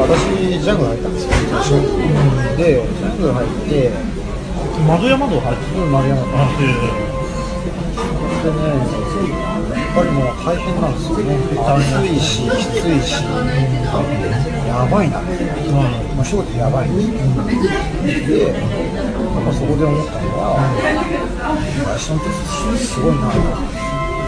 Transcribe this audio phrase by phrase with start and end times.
[0.00, 1.76] 私ジャングル入ったんですよ最初
[2.56, 3.92] でジャングル入って
[4.86, 6.72] 窓山道入ってうん丸山であえね
[8.40, 12.48] やっぱりもう大変なんですよね暑いしき
[12.80, 13.12] ついし
[14.66, 15.74] やばいなってうん
[16.16, 17.14] もう仕事やばいんですよ
[18.26, 18.52] でやっ
[19.44, 20.56] ぱそこで思ったのは
[21.84, 22.32] 林の鉄
[22.86, 23.28] すごいな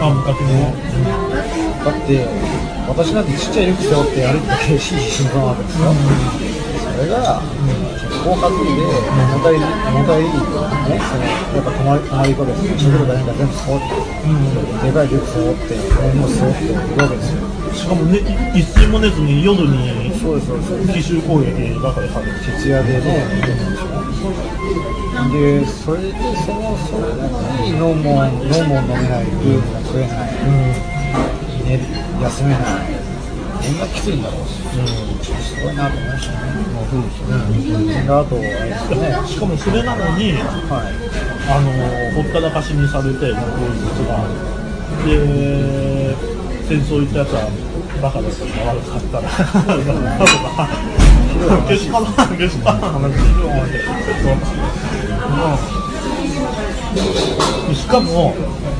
[0.01, 1.32] あ昔の
[1.83, 2.25] だって
[2.87, 5.91] 私なんてちっちゃいリュック背負って歩いてたけしい心臓なわけですよ、
[6.79, 12.63] それが結構担いで重たい重たいねそのやっぱ泊まり泊まり行くわけです。
[12.63, 13.91] よ食料大変だ全部背負って、
[14.87, 17.43] でかいリュック背負って重い背負って行くわけですよ。
[17.73, 18.19] しかもね
[18.55, 20.11] い一睡も寝ずに夜に
[20.93, 23.27] 奇襲攻撃ばかりされて徹夜でね
[25.31, 26.13] でそれで
[26.45, 30.31] そのそれなのに飲むもん飲むもん飲めないグーも食えない、
[31.77, 32.59] 寝休めない。
[33.63, 36.51] こんなきついんだろうすごいなと思いましたね。
[38.03, 40.91] であとあれですよねしかもそれなのにはい。
[41.47, 41.71] あの
[42.21, 44.27] ほったらかしにされて向こう人が
[45.05, 45.07] で
[46.67, 47.47] 戦争行ったやつは
[48.01, 49.29] バカだったから悪かったら。
[51.33, 52.81] とかけしからんけしからん。
[52.81, 53.07] 話
[57.71, 57.75] うん。
[57.75, 58.72] しかも自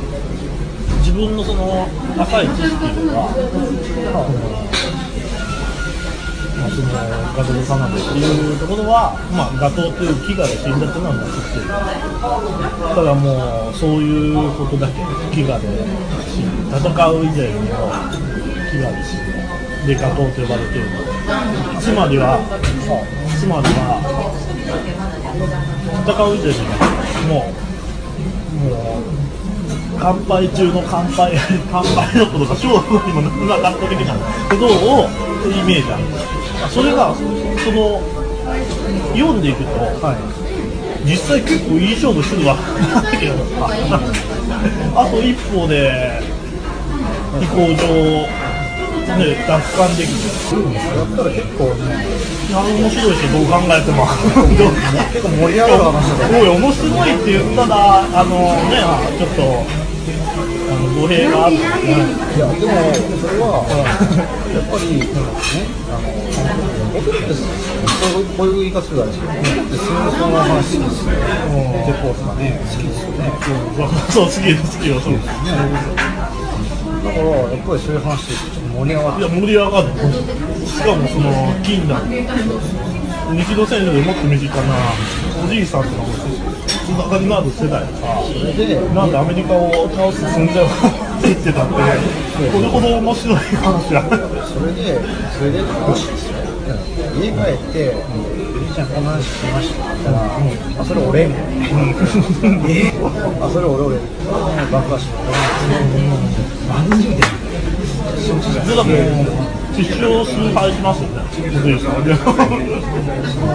[1.14, 3.30] 分のその浅い知識では、
[6.58, 6.89] まあ、その
[7.38, 11.69] ガトドカナデっていうところは、まあ、ガトウという飢餓で死んだっていうのはもう知ってる。
[11.69, 15.69] ただもうそういうことだけ飢餓で
[16.25, 17.94] 死ん戦う以前にも
[18.73, 19.38] 飢餓で死んだ。
[19.86, 20.97] でガトウと呼ばれてるの。
[21.80, 22.39] つまりは
[23.38, 24.02] つまりは
[26.06, 26.58] 戦う以前に
[27.28, 27.64] もう
[28.64, 28.93] もう
[30.00, 31.34] 乾杯中の乾杯
[31.72, 34.14] 乾杯のことが勝負にもなかった的な
[34.50, 35.10] ことを
[35.46, 36.04] イメージある
[36.70, 37.14] それが
[37.64, 38.02] その
[39.14, 40.44] 読んでいくとはい。
[41.06, 43.68] 実際結構いい勝負するわけだけどさ
[44.96, 46.22] あと一歩で
[47.42, 48.44] 飛行場
[49.18, 54.06] ね奪還できてやったら結構ねいや面白いしどう考えても。
[55.12, 58.38] 結構盛り上がる話だおい面白いって言ったらあの
[58.70, 58.84] ね
[59.18, 59.83] ちょっと
[60.94, 62.72] 語弊がある、いやでも
[63.18, 63.66] それは
[64.54, 65.09] やっぱりね
[65.90, 66.06] あの
[66.94, 67.34] 僕って
[68.38, 68.92] こういう言い方す。
[68.94, 69.20] るからです。
[69.20, 71.06] けど僕って戦争の話好きです。
[71.06, 73.03] よね鉄砲とかね好きです。
[73.06, 73.34] よね
[74.14, 79.88] そう好きよ好きよそうだからやっぱりそういう話でちょっと盛り上がっいや盛り上がる
[80.66, 84.62] しかもその近代日露戦争でもっと身近な
[85.44, 87.88] おじいさんとかもつながりのある世代が
[88.94, 90.70] なんでアメリカを倒す寸前をっ
[91.22, 94.03] て言ってたってこれほど面白い話は
[94.48, 95.00] それで
[95.36, 96.44] それで話ですよ
[97.20, 98.74] 家帰って「おじい。
[98.74, 98.88] ちゃん。
[98.88, 99.03] こん。
[99.03, 100.40] な話聞きました」って言ったら
[100.80, 102.94] 「あそれ俺」みたいな「え
[103.42, 103.98] あそれ俺俺」
[104.72, 105.14] 爆破して
[106.72, 107.22] マジで
[109.73, 112.03] 信じちゃうだからもう必勝崇拝しますよねおじいさん。
[112.03, 112.38] でその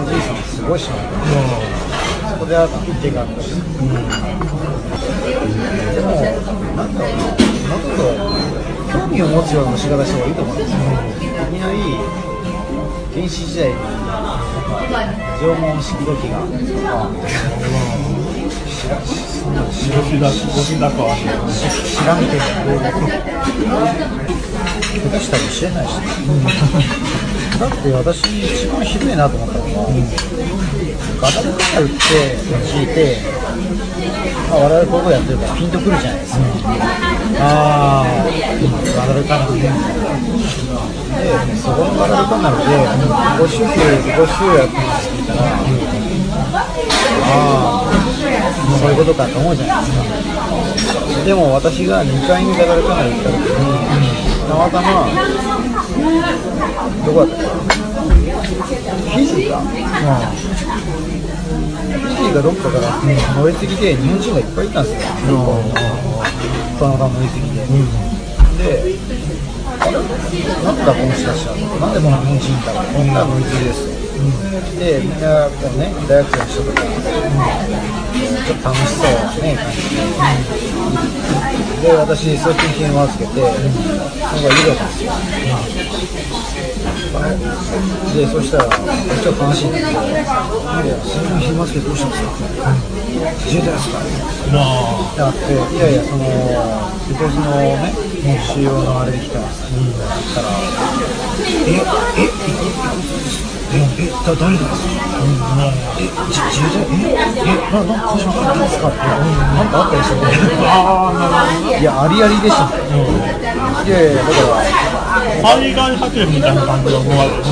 [0.03, 0.35] おじいさん。
[0.43, 3.61] すごいしそこであった手があったし、で
[6.01, 6.11] も
[6.75, 6.93] なん。
[6.93, 8.03] だろうなもっと
[8.91, 10.57] 興味を持つような仕方した方がいいと思うん。
[10.59, 11.77] ですよ、いきなり
[13.13, 13.75] 原始時代に
[15.39, 16.45] 縄文式土器がと
[16.83, 17.09] か
[18.49, 21.25] 吉田吉田川知
[22.05, 22.41] らんけど
[24.89, 25.91] 下手したら知れないし、
[26.27, 26.43] うん
[27.59, 29.69] だって私一番ひどいなと思ったのが、
[31.19, 31.99] ガダルカナルって
[32.71, 33.17] 聞いて、
[34.49, 36.45] まあ、我々こういうことやってるからピンとくるじゃないですか、うん
[37.41, 38.15] ああ
[38.95, 42.63] ガダルカナルねでそこのガダルカナルで
[43.39, 43.67] ご宗教
[44.19, 45.69] ご宗教やってますって言ったら、うん
[47.21, 48.18] ああ
[48.77, 50.03] そういうことかと思うじゃないですか。
[51.25, 53.47] でも私が2回目ガダルカナル行った時に
[54.47, 55.07] たまたま
[57.05, 59.79] どこだったかなフィジーか、フィ
[62.15, 62.83] ジーかどっかから
[63.35, 64.83] 乗り継ぎで日本人がいっぱいいたん。
[64.85, 64.99] ですよ、
[66.79, 67.57] たまたま乗り継ぎで、
[68.57, 68.65] で
[69.79, 73.89] あれなんだこの人たちはなんでこの日本人いたのこんな乗り継ぎです。
[73.89, 73.98] よ
[74.79, 79.79] でみんなこうね大学生の人とか、ちょっと楽しそうなね感じ
[81.81, 85.11] でで私そういう品をつけてなんかいるわけですよ
[88.13, 90.25] でそしたらちょっと悲しいんだけど「いや
[91.03, 92.75] すごい暇つけてどうしたんですか?」
[93.47, 93.99] 自衛隊ですか?」
[94.51, 96.25] まあだっていやいやその
[97.09, 97.93] 伊藤のね
[98.53, 99.69] 主要のあれで来てます、だっ
[100.35, 100.47] たら
[101.67, 101.75] 「ええ
[103.45, 103.77] えだ
[104.33, 104.89] 誰ですか
[105.99, 109.05] え、じ自由じえ、え、な、なんか鹿島からですかって、な
[109.63, 110.17] んかあったでしょ
[110.65, 112.73] ああなるほどいや、ありありでしたね。
[113.85, 117.43] いやいや、だから、海外派遣みたいな感じで思われる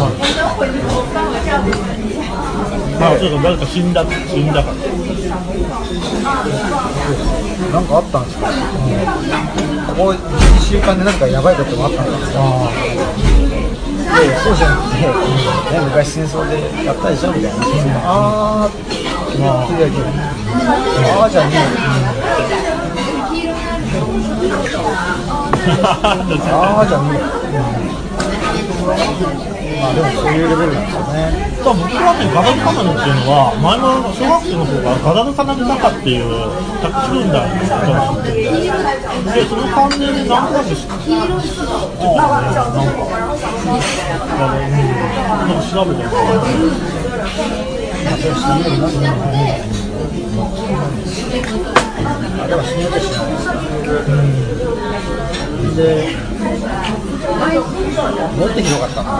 [2.99, 4.75] まあちょっと誰か死んだ死んだから
[7.73, 13.36] なんかあったんですか、うんここ1週間でなんかやばいことがあったんですか
[14.17, 17.57] いやいやそうじゃなくて、ね、昔戦争でやったでしょみたいな。
[18.03, 18.97] あーって
[19.37, 20.01] 言ってるだけ。
[21.05, 21.65] あーじゃねえよ。
[26.49, 27.25] あーじゃねえよ。
[29.77, 31.53] まあでもそういうレベルなんですよね。
[31.61, 36.49] 僕はね、ガダルカナルっていうのは、前の小学生の頃からガダルカナル坂っていう
[36.81, 37.77] タクシー軍団に行った
[38.09, 38.31] んで。
[38.41, 41.69] で、その関連で何回か知ってたんですよ。
[42.17, 42.65] なんか
[44.37, 44.43] 調
[45.85, 46.25] べてみたら
[48.05, 49.87] まあそれ死ぬようになってね。
[52.39, 53.47] あでも死ぬとしないです
[55.75, 55.81] で、
[58.37, 59.17] もっとひどかったのが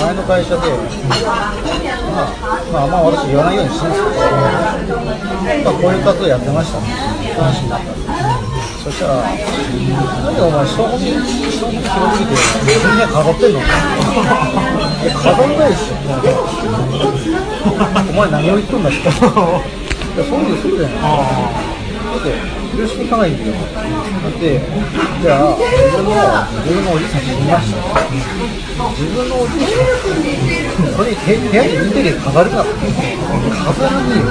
[0.00, 0.62] 前の会社で、
[2.12, 2.32] まあ、
[2.72, 3.94] まあ、まあ私言わないようにしてるん。
[3.94, 6.86] ですけど、まあ、こういう活動やってましたね
[7.36, 8.05] 話になった
[8.86, 11.18] そしたら、なんでお前、人混み、人
[11.66, 13.62] 混み広すぎて、自分に飾ってんのい
[15.06, 15.98] や、飾んないでしょ。
[18.08, 18.98] お前何を言っとんだって。
[18.98, 21.00] いや、そういうのそうじゃない。
[21.02, 21.10] だ
[22.14, 22.30] って、
[22.76, 23.54] 広島行かないんだよ。
[23.56, 23.58] だ
[24.28, 24.62] って、
[25.20, 26.14] じゃあ、俺の、
[26.70, 27.78] 俺のおじさんに言いました。
[28.76, 32.72] 自分のおじいさん、それに部屋にインテリア飾るなって。
[33.64, 34.26] 飾らねえよ。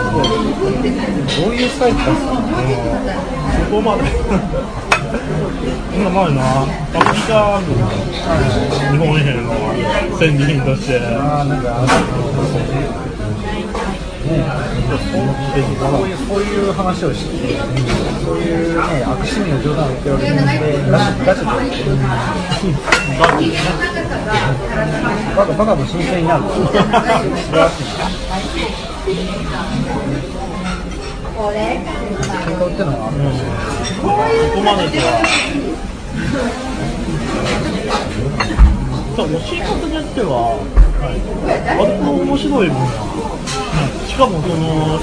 [1.45, 2.13] どういうスタイルですか
[3.65, 4.03] そこまで。
[5.95, 7.87] 今前な、アフリカ軍の
[8.91, 9.49] 日本兵の
[10.19, 11.87] 戦利品として、ああ、なんか、あの、
[14.25, 14.43] ね
[15.11, 17.57] そういうそういう話をして、
[18.25, 21.93] そういうね、悪趣味の冗談を言ってるわけじゃなくて、ガチガチで、
[25.35, 26.43] バカバカも新鮮になる。
[26.43, 26.79] 素晴
[27.57, 27.83] らしい。
[32.45, 33.57] 喧嘩売ってのがあるかもしれない。
[33.85, 34.07] そこ
[34.61, 35.09] までとは。
[39.15, 42.91] そう、教え方によっては、割と面白いものが、
[44.07, 44.99] しかもその、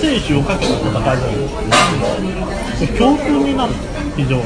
[0.00, 2.98] 生死をかけた戦いじゃないですか。
[2.98, 3.72] 教訓になる、
[4.16, 4.42] 非常に。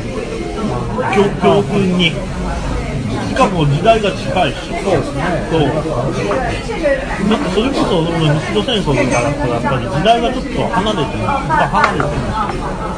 [1.14, 2.12] 教教訓に。
[3.30, 4.56] しかも時代が近いし。
[4.82, 5.22] そうですね。
[5.50, 5.60] そう。
[5.62, 5.70] だ
[7.36, 11.26] ってそれこそ、その日露戦争とかだとやっぱり時代がちょっと離れてる。
[11.26, 12.04] 離れて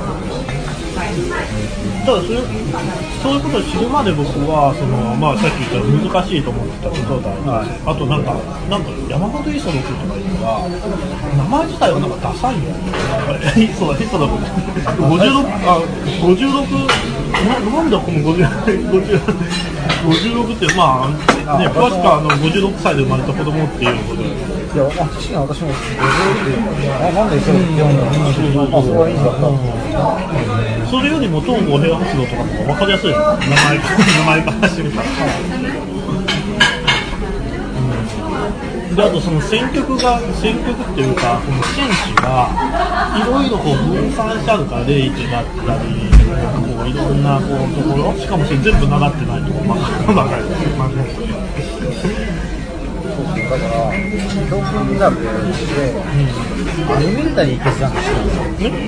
[0.06, 0.12] る。
[2.04, 2.38] ただそれ
[3.22, 8.34] そういうことを知るまで僕はその、まあ、さっき言った難しいと思ってたことだ、はいあとなんか
[8.70, 10.66] なんか山本磯野君とかいうのが
[11.37, 12.70] 名前自体はなんかダサいんよ
[13.54, 14.38] 磯野磯野君
[14.99, 15.82] 56あ
[16.22, 18.46] 56ななんだこの50
[18.90, 19.72] 50
[20.02, 25.76] 56ってまあね詳しくはあの56歳で生まれた子供っていうことでいや、まあ、確かに私も、50っ
[26.80, 29.44] て、あ、なんでそうって読んだの、あ、それはいいんだった。
[30.88, 33.84] それよりも東郷平和活動とかの方が分かりやすいです名前名
[34.24, 35.06] 前からしてみたら。
[38.92, 42.52] であとその選曲が選曲っていうかその選手が
[43.16, 46.12] いろいろこう分散してあるからレイテだったり
[46.76, 50.44] こういろんなこうところしかもそれ全部習ってないとこばっかりばっかり
[50.76, 52.62] ま
[53.12, 53.92] あそうそうだから、
[54.49, 55.28] 教訓になるで、
[56.88, 58.09] アニメンタリー決算です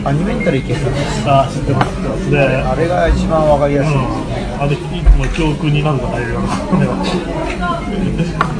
[0.09, 2.31] アニメンタリー決算ですあ知ってます。
[2.31, 3.95] であれが一番わかりやすい。
[3.95, 4.03] うん、
[4.63, 6.49] あれも教訓になるとかいうような。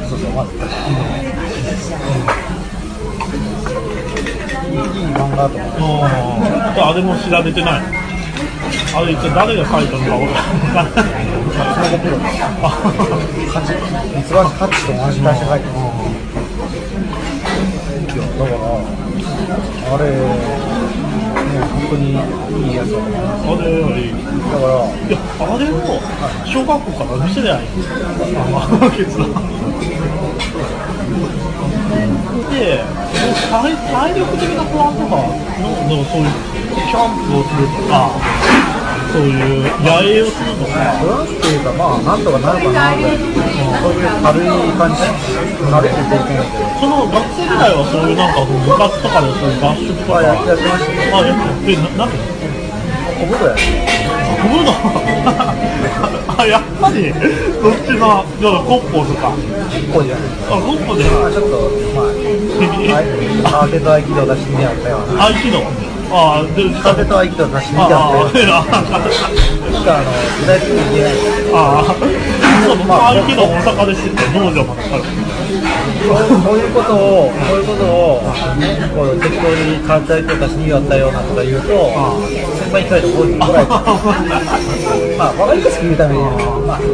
[0.07, 0.51] そうそう、まず。
[4.65, 6.05] いいいい漫画だと思う。
[6.05, 7.81] あれも調べてない。
[8.95, 10.33] あれ一体誰が書いたのか分か
[10.83, 12.35] らないその後プロです。
[13.47, 13.71] ハチ、
[14.15, 16.11] ミツバチハッチと同じ会社が入ってます。
[18.11, 18.67] いや、だから、
[19.93, 23.47] あれ、ね、本当にいいやつだと思います。
[23.47, 24.11] あれより
[24.51, 25.79] だからい、やあれを
[26.43, 27.67] 小学校から見せりゃいい
[28.35, 29.31] あの決断
[32.51, 32.83] で
[33.49, 35.15] 体体力的な不安とか
[35.87, 36.31] のそういう
[36.75, 38.11] キャンプをするとか
[39.15, 45.07] そういう野営をするとか不安っていうか、まあ、なんとかなるかなぐらい、そういう軽い感じ、
[45.71, 51.15] 軽い経験だけど、その学生時代はそういうなんか部活とかでそういう合宿とかまあ、やってましたね。
[51.15, 52.19] あやってえななんで
[53.15, 53.63] お風呂やって
[54.35, 54.75] 飛ぶの
[56.35, 58.27] あやっぱりそっちの
[58.67, 61.07] コッポとかこうじゃないあコッポで。
[61.07, 62.11] まあちょっとま
[63.47, 64.99] あアーテと合気道出してみやったよ。
[65.07, 65.63] うな合気道
[66.11, 67.75] ああでアーテと合気道出して。
[67.75, 67.95] みあた
[68.29, 68.61] んであな
[69.81, 71.13] んかあの具体的に言えない
[71.53, 71.95] ああ。
[72.65, 74.63] そう僕合気道大阪で知って道場
[76.05, 78.21] まそういうことを、そういうことを、
[78.59, 81.67] ね、こう適当にカルチャーとかしにやったようなとか言うと、
[82.61, 83.69] 先輩に聞かれてこういうの捉えて、
[85.17, 86.93] まあ、わかりやすく言うために、まあ、イメ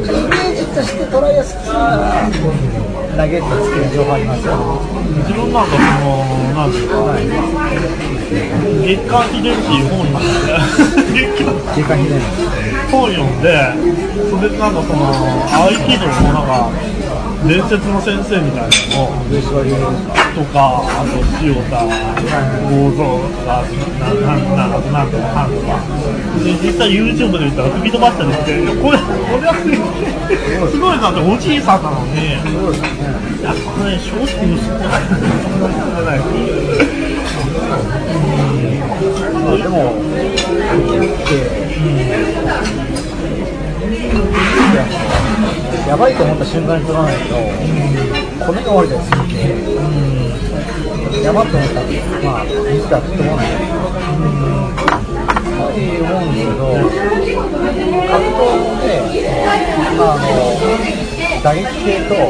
[0.51, 2.29] ージとして捉えやすくさ、
[3.17, 4.47] 投げって好きな情報あります？
[4.47, 4.55] よ。
[5.27, 6.15] 自分なんかその
[6.55, 7.21] なんですか、はい
[8.31, 10.15] 月刊秘伝っていう本に
[11.11, 12.15] 月刊時間にね、
[12.89, 13.51] 本読んで
[14.31, 16.71] それでなんかその合気道のなんか
[17.47, 19.11] 伝説の先生みたいなのを
[20.35, 21.81] とか、あと塩田
[22.69, 23.65] 剛造が
[23.99, 24.05] な
[24.55, 25.81] なななんとかなんとか、
[26.61, 29.05] 実際 YouTube で言ったら吹き飛ばしたりして、これ、こ
[29.41, 29.53] れは
[30.71, 32.87] すごいなって、おじいさんなのに、そうですね。
[33.41, 35.01] いや、これ、正直にそんなこ
[35.97, 36.21] とない。
[39.57, 40.10] でも、
[46.01, 47.35] ばいと思った瞬間に取らないと、
[48.47, 49.35] 骨が折れたりするんで、
[51.21, 51.81] やばって思ったら、
[52.25, 53.45] まあ、水が吹っ飛ばない。
[53.45, 53.53] そ
[55.69, 56.73] ういう思うんですけど、
[58.09, 58.97] 格闘で、
[60.01, 60.25] あの、
[61.43, 62.25] 打撃系と投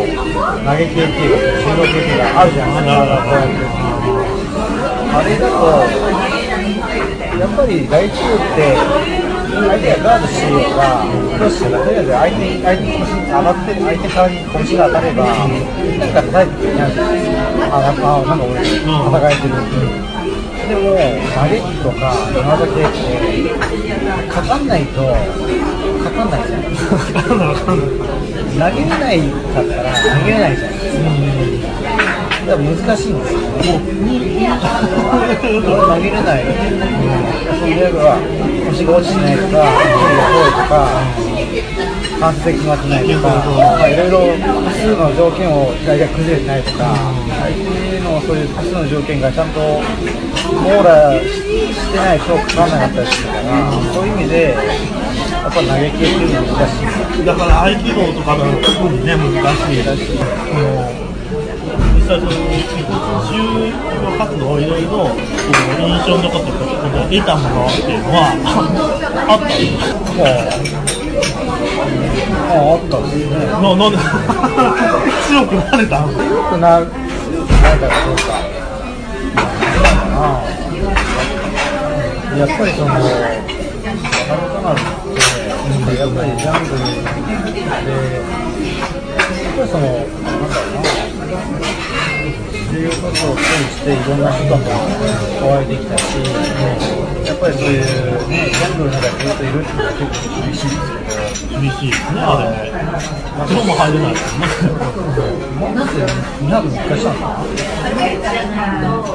[0.76, 3.00] げ系っていうか、中道系っていうか、あるじゃないですか、
[5.16, 5.56] あれだと、
[7.40, 8.22] やっぱり第一球っ
[8.58, 8.76] て、
[9.52, 11.06] 相手がガードしてようが、
[11.40, 15.50] どうしようが、とりあえず相手に、相手に腰に当たってる、相手からに腰が当たれば、なん
[16.12, 17.78] か叩いてくれないじゃないですか。
[17.78, 18.80] あ、なんか、あなんか俺、戦
[19.30, 19.56] えてる。
[20.70, 20.96] でも、
[21.36, 25.04] 打撃とか、寝技系って、かかんないと、
[26.04, 26.96] かかんないじゃないですか。
[28.52, 29.20] 投げれない
[29.54, 31.31] かったら投げれないじゃな
[32.56, 32.92] いですか。
[32.92, 33.48] だから難しいんですよね。
[35.12, 36.44] 投げれない。
[36.44, 38.20] そういう意味は
[38.68, 40.76] 腰が落ちてないとか、距離が遠いとか、
[42.20, 46.94] 関節決まってないとか、まあ、いろいろ複数の条件を大体崩れてないとか、
[47.42, 49.60] 相手のそういう複数の条件がちゃんと
[50.62, 56.84] 網羅してないとかからなかったりするから、そういう意味で、やっぱ投げ系っていうのは難し
[57.22, 57.36] いだ。
[57.36, 59.84] から合気道とかだと特にね、難しい。
[59.84, 61.11] 難しいあ
[62.20, 65.10] の実際その就業活動いろいろ
[65.80, 68.20] 印象に残ってることこの得たものっていうのは
[69.28, 70.28] あったんですもう、
[72.52, 73.36] ああったんですね。
[73.48, 73.98] ななんで
[75.28, 76.90] 強くなれたんですかよくな、なん
[77.80, 78.30] だろう、どうか。
[79.32, 80.52] なんだろうな。
[82.38, 83.00] やっぱりその、ハ
[84.36, 86.92] ロカナって、やっぱりジャングルで、
[89.44, 89.86] やっぱりその、
[93.12, 94.64] を通していろんな人とも
[95.44, 96.04] お会いできたし、
[97.28, 102.22] やっぱりそういうね、ギャングルの中でずっといるっていうのは結構厳しいですけど、厳しいですね。
[102.22, 102.82] あれね。
[103.42, 104.48] 風呂も入れないですね
[105.68, 105.84] なん
[106.42, 107.44] 2泊3日したのかな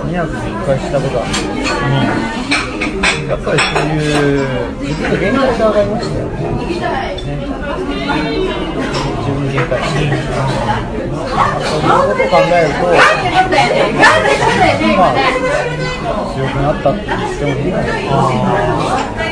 [0.05, 2.86] ?2 泊3日したことある。
[3.29, 4.47] やっぱりそういう
[4.83, 6.37] 自分の限界が上がりましたよね。
[6.47, 7.43] ね
[8.47, 9.87] 自分の限界値。
[11.67, 12.87] そういうことを考えると、
[14.97, 15.19] まあ、
[16.35, 19.26] 強くなったって言ってもいいかな。